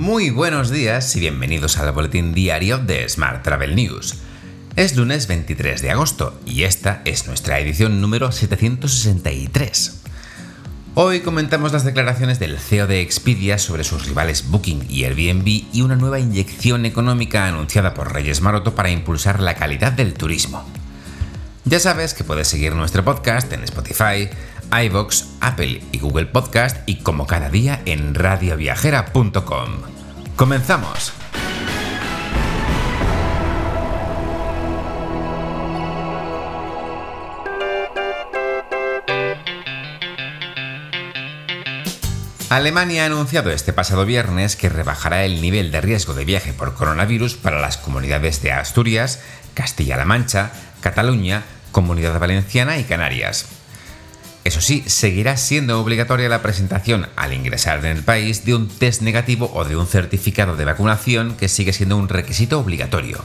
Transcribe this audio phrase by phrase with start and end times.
[0.00, 4.14] Muy buenos días y bienvenidos al boletín diario de Smart Travel News.
[4.74, 10.00] Es lunes 23 de agosto y esta es nuestra edición número 763.
[10.94, 15.82] Hoy comentamos las declaraciones del CEO de Expedia sobre sus rivales Booking y Airbnb y
[15.82, 20.64] una nueva inyección económica anunciada por Reyes Maroto para impulsar la calidad del turismo.
[21.66, 24.30] Ya sabes que puedes seguir nuestro podcast en Spotify,
[24.72, 29.70] iVoox, Apple y Google Podcast y como cada día en radioviajera.com.
[30.36, 31.12] ¡Comenzamos!
[42.50, 46.74] Alemania ha anunciado este pasado viernes que rebajará el nivel de riesgo de viaje por
[46.74, 49.22] coronavirus para las comunidades de Asturias,
[49.54, 50.50] Castilla-La Mancha,
[50.80, 53.59] Cataluña, Comunidad Valenciana y Canarias.
[54.44, 59.02] Eso sí, seguirá siendo obligatoria la presentación al ingresar en el país de un test
[59.02, 63.22] negativo o de un certificado de vacunación que sigue siendo un requisito obligatorio.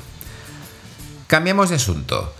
[1.27, 2.33] Cambiamos de asunto.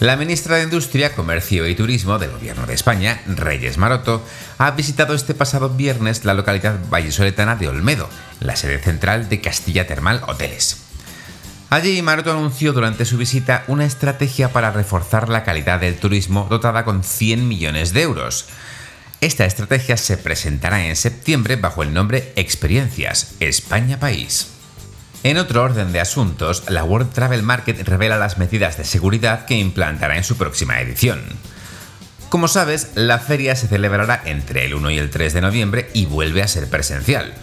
[0.00, 4.22] La ministra de Industria, Comercio y Turismo del Gobierno de España, Reyes Maroto,
[4.58, 9.86] ha visitado este pasado viernes la localidad vallesoletana de Olmedo, la sede central de Castilla
[9.86, 10.85] Termal Hoteles.
[11.68, 16.84] Allí Maroto anunció durante su visita una estrategia para reforzar la calidad del turismo dotada
[16.84, 18.46] con 100 millones de euros.
[19.20, 24.48] Esta estrategia se presentará en septiembre bajo el nombre Experiencias España País.
[25.24, 29.56] En otro orden de asuntos, la World Travel Market revela las medidas de seguridad que
[29.56, 31.20] implantará en su próxima edición.
[32.28, 36.06] Como sabes, la feria se celebrará entre el 1 y el 3 de noviembre y
[36.06, 37.34] vuelve a ser presencial.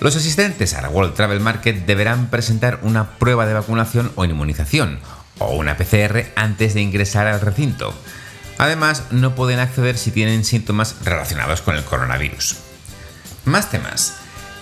[0.00, 4.98] Los asistentes a la World Travel Market deberán presentar una prueba de vacunación o inmunización,
[5.38, 7.94] o una PCR antes de ingresar al recinto.
[8.56, 12.56] Además, no pueden acceder si tienen síntomas relacionados con el coronavirus.
[13.44, 14.16] Más temas.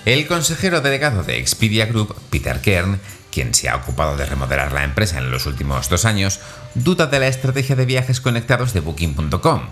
[0.05, 4.83] El consejero delegado de Expedia Group, Peter Kern, quien se ha ocupado de remodelar la
[4.83, 6.41] empresa en los últimos dos años,
[6.75, 9.69] duda de la estrategia de viajes conectados de Booking.com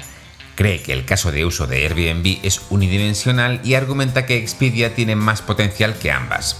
[0.56, 5.14] Cree que el caso de uso de Airbnb es unidimensional y argumenta que Expedia tiene
[5.14, 6.56] más potencial que ambas.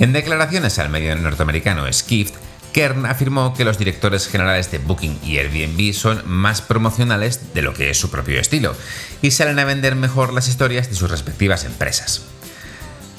[0.00, 2.34] En declaraciones al medio norteamericano Skift,
[2.72, 7.72] Kern afirmó que los directores generales de Booking y Airbnb son más promocionales de lo
[7.72, 8.76] que es su propio estilo
[9.22, 12.22] y salen a vender mejor las historias de sus respectivas empresas.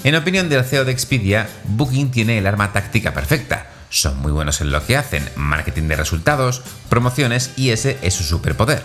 [0.03, 3.69] En opinión del CEO de Expedia, Booking tiene el arma táctica perfecta.
[3.89, 8.23] Son muy buenos en lo que hacen, marketing de resultados, promociones y ese es su
[8.23, 8.83] superpoder.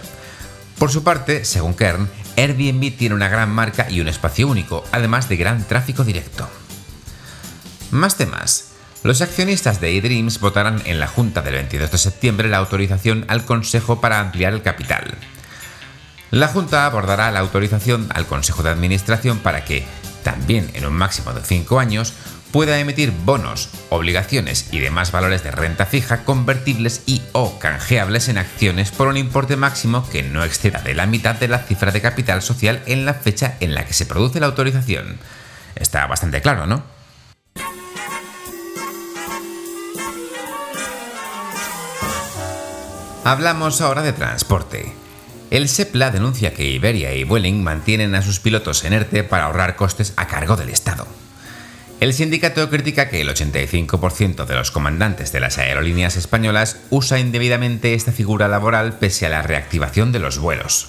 [0.78, 5.28] Por su parte, según Kern, Airbnb tiene una gran marca y un espacio único, además
[5.28, 6.48] de gran tráfico directo.
[7.90, 8.72] Más temas.
[9.04, 13.44] Los accionistas de eDreams votarán en la Junta del 22 de septiembre la autorización al
[13.44, 15.14] Consejo para ampliar el capital.
[16.30, 19.84] La Junta abordará la autorización al Consejo de Administración para que,
[20.24, 22.14] también en un máximo de 5 años,
[22.50, 28.38] pueda emitir bonos, obligaciones y demás valores de renta fija convertibles y o canjeables en
[28.38, 32.00] acciones por un importe máximo que no exceda de la mitad de la cifra de
[32.00, 35.18] capital social en la fecha en la que se produce la autorización.
[35.74, 36.84] Está bastante claro, ¿no?
[43.24, 45.03] Hablamos ahora de transporte.
[45.54, 49.76] El SEPLA denuncia que Iberia y Vueling mantienen a sus pilotos en ERTE para ahorrar
[49.76, 51.06] costes a cargo del Estado.
[52.00, 57.94] El sindicato critica que el 85% de los comandantes de las aerolíneas españolas usa indebidamente
[57.94, 60.88] esta figura laboral pese a la reactivación de los vuelos.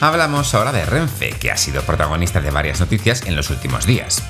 [0.00, 4.22] Hablamos ahora de Renfe, que ha sido protagonista de varias noticias en los últimos días.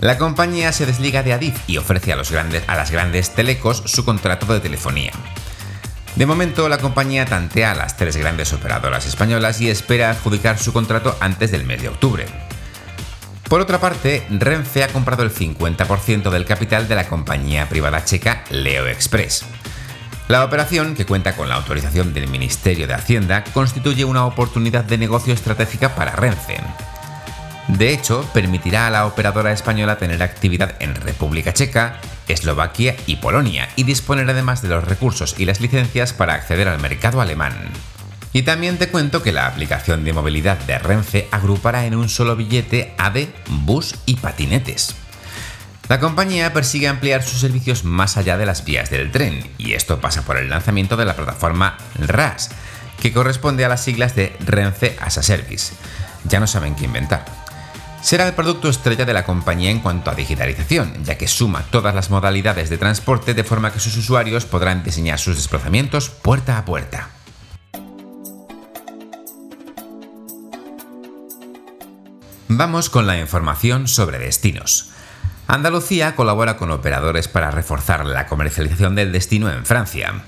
[0.00, 4.60] La compañía se desliga de Adif y ofrece a, las grandes telecos su contrato de
[4.60, 5.12] telefonía.
[6.16, 10.72] De momento, la compañía tantea a las tres grandes operadoras españolas y espera adjudicar su
[10.72, 12.24] contrato antes del mes de octubre.
[13.50, 18.44] Por otra parte, Renfe ha comprado el 50% del capital de la compañía privada checa
[18.48, 19.44] Leo Express.
[20.28, 24.96] La operación, que cuenta con la autorización del Ministerio de Hacienda, constituye una oportunidad de
[24.96, 26.58] negocio estratégica para Renfe.
[27.78, 33.68] De hecho, permitirá a la operadora española tener actividad en República Checa, Eslovaquia y Polonia
[33.76, 37.54] y disponer además de los recursos y las licencias para acceder al mercado alemán.
[38.32, 42.36] Y también te cuento que la aplicación de movilidad de Renfe agrupará en un solo
[42.36, 44.94] billete AVE, bus y patinetes.
[45.88, 50.00] La compañía persigue ampliar sus servicios más allá de las vías del tren, y esto
[50.00, 52.50] pasa por el lanzamiento de la plataforma RAS,
[53.00, 55.72] que corresponde a las siglas de Renfe as a Service.
[56.24, 57.39] Ya no saben qué inventar.
[58.02, 61.94] Será el producto estrella de la compañía en cuanto a digitalización, ya que suma todas
[61.94, 66.64] las modalidades de transporte de forma que sus usuarios podrán diseñar sus desplazamientos puerta a
[66.64, 67.10] puerta.
[72.48, 74.90] Vamos con la información sobre destinos.
[75.46, 80.22] Andalucía colabora con operadores para reforzar la comercialización del destino en Francia.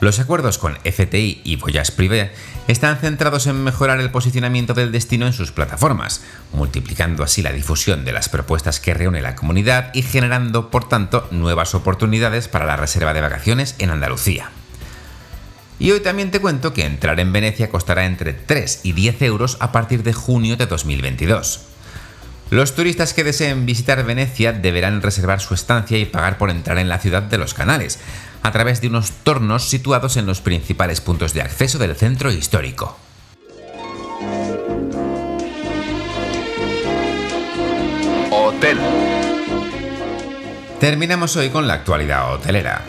[0.00, 2.32] Los acuerdos con FTI y Voyage Privé
[2.68, 8.04] están centrados en mejorar el posicionamiento del destino en sus plataformas, multiplicando así la difusión
[8.04, 12.76] de las propuestas que reúne la comunidad y generando, por tanto, nuevas oportunidades para la
[12.76, 14.50] reserva de vacaciones en Andalucía.
[15.78, 19.56] Y hoy también te cuento que entrar en Venecia costará entre 3 y 10 euros
[19.60, 21.73] a partir de junio de 2022.
[22.50, 26.88] Los turistas que deseen visitar Venecia deberán reservar su estancia y pagar por entrar en
[26.88, 27.98] la ciudad de los canales,
[28.42, 32.98] a través de unos tornos situados en los principales puntos de acceso del centro histórico.
[38.30, 38.78] Hotel.
[40.78, 42.82] Terminamos hoy con la actualidad hotelera.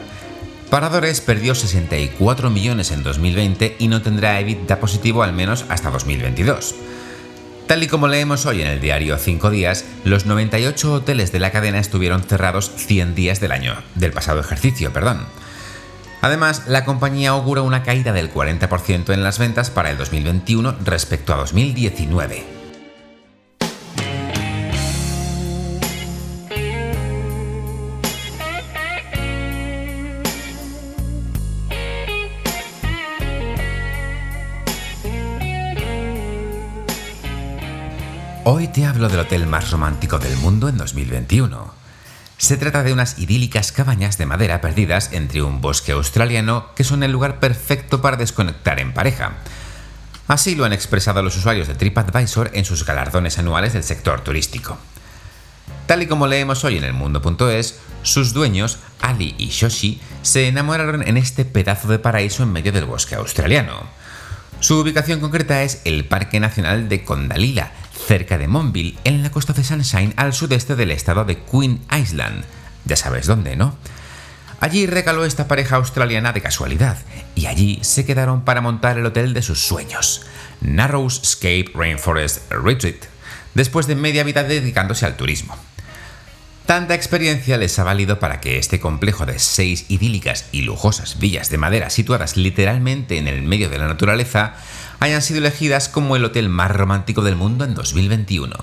[0.69, 6.75] Paradores perdió 64 millones en 2020 y no tendrá EBITDA positivo al menos hasta 2022.
[7.67, 11.51] Tal y como leemos hoy en el diario 5 días, los 98 hoteles de la
[11.51, 15.25] cadena estuvieron cerrados 100 días del año, del pasado ejercicio, perdón.
[16.21, 21.33] Además, la compañía augura una caída del 40% en las ventas para el 2021 respecto
[21.33, 22.54] a 2019.
[38.47, 41.73] Hoy te hablo del hotel más romántico del mundo en 2021.
[42.37, 47.01] Se trata de unas idílicas cabañas de madera perdidas entre un bosque australiano que son
[47.01, 49.31] el lugar perfecto para desconectar en pareja.
[50.27, 54.77] Así lo han expresado los usuarios de TripAdvisor en sus galardones anuales del sector turístico.
[55.87, 61.01] Tal y como leemos hoy en el mundo.es, sus dueños, Ali y Shoshi, se enamoraron
[61.07, 63.87] en este pedazo de paraíso en medio del bosque australiano.
[64.59, 69.53] Su ubicación concreta es el Parque Nacional de Condalila, cerca de Monville, en la costa
[69.53, 72.43] de Sunshine, al sudeste del estado de Queen Island.
[72.85, 73.75] Ya sabes dónde, ¿no?
[74.59, 76.97] Allí recaló esta pareja australiana de casualidad,
[77.35, 80.25] y allí se quedaron para montar el hotel de sus sueños,
[80.61, 83.05] Narrows Scape Rainforest Retreat,
[83.53, 85.55] después de media vida dedicándose al turismo.
[86.65, 91.51] Tanta experiencia les ha valido para que este complejo de seis idílicas y lujosas villas
[91.51, 94.55] de madera situadas literalmente en el medio de la naturaleza
[94.99, 98.55] hayan sido elegidas como el hotel más romántico del mundo en 2021.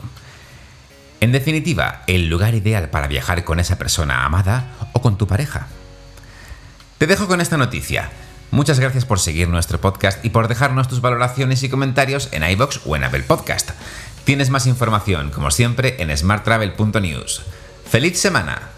[1.20, 5.68] En definitiva, el lugar ideal para viajar con esa persona amada o con tu pareja.
[6.98, 8.10] Te dejo con esta noticia.
[8.50, 12.80] Muchas gracias por seguir nuestro podcast y por dejarnos tus valoraciones y comentarios en iBox
[12.84, 13.70] o en Apple Podcast.
[14.24, 17.42] Tienes más información, como siempre, en smarttravel.news.
[17.88, 18.71] ¡Feliz semana!